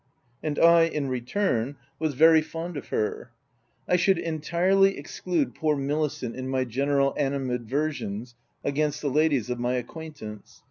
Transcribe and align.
And 0.41 0.57
I 0.57 0.85
in 0.85 1.09
return, 1.09 1.75
was 1.99 2.15
very 2.15 2.41
fond 2.41 2.75
of 2.75 2.87
her— 2.87 3.29
I 3.87 3.97
should 3.97 4.17
entirely 4.17 4.97
exclude 4.97 5.53
poor 5.53 5.75
Milicent 5.77 6.33
in 6.35 6.49
my 6.49 6.63
general 6.65 7.13
animadversions 7.19 8.33
against 8.63 9.03
the 9.03 9.11
ladies 9.11 9.51
of 9.51 9.59
my 9.59 9.73
acquaintance. 9.75 10.59